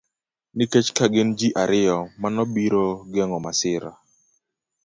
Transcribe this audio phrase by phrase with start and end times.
[0.55, 3.83] Nikech ka gin ji ariyo, mano biro geng'o masir